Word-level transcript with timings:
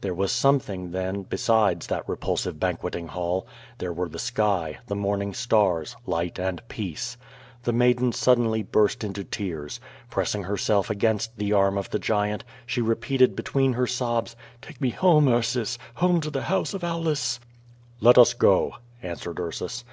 There 0.00 0.14
was 0.14 0.32
something, 0.32 0.92
then, 0.92 1.24
besides 1.24 1.88
that 1.88 2.08
repulsive 2.08 2.58
banqueting 2.58 3.08
hall. 3.08 3.46
There 3.76 3.92
were 3.92 4.08
the 4.08 4.18
sky, 4.18 4.78
the 4.86 4.96
morning 4.96 5.34
stars, 5.34 5.94
light 6.06 6.38
and 6.38 6.66
peace. 6.68 7.18
The 7.64 7.72
maiden 7.74 8.10
suddenly 8.12 8.62
burst 8.62 9.04
into 9.04 9.24
tears. 9.24 9.80
Pressing 10.08 10.44
herself 10.44 10.88
against 10.88 11.36
the 11.36 11.52
arm 11.52 11.76
of 11.76 11.90
the 11.90 11.98
giant, 11.98 12.44
she 12.64 12.80
repeated 12.80 13.36
between 13.36 13.74
her 13.74 13.86
sobs: 13.86 14.36
'^ake 14.62 14.80
me 14.80 14.88
home, 14.88 15.28
Ursus, 15.28 15.76
home 15.96 16.22
to 16.22 16.30
the 16.30 16.44
house 16.48 16.72
of 16.72 16.82
Au 16.82 16.96
lua." 17.00 17.00
r 17.00 17.04
QUO 17.08 17.12
VADI8. 17.12 17.16
73 17.98 18.06
"Let 18.06 18.16
us 18.16 18.32
go/^ 18.32 18.72
answered 19.02 19.38
Ursus. 19.38 19.84